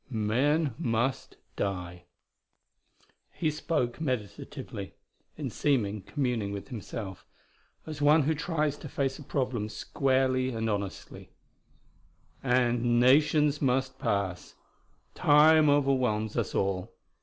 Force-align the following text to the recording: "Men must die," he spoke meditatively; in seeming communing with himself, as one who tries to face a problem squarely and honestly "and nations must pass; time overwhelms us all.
"Men 0.09 0.73
must 0.79 1.37
die," 1.55 2.05
he 3.33 3.51
spoke 3.51 4.01
meditatively; 4.01 4.95
in 5.37 5.51
seeming 5.51 6.01
communing 6.01 6.51
with 6.51 6.69
himself, 6.69 7.23
as 7.85 8.01
one 8.01 8.23
who 8.23 8.33
tries 8.33 8.77
to 8.77 8.89
face 8.89 9.19
a 9.19 9.23
problem 9.23 9.69
squarely 9.69 10.49
and 10.55 10.67
honestly 10.71 11.29
"and 12.41 12.99
nations 12.99 13.61
must 13.61 13.99
pass; 13.99 14.55
time 15.13 15.69
overwhelms 15.69 16.35
us 16.35 16.55
all. 16.55 16.91